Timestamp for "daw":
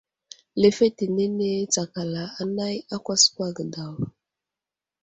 3.73-3.93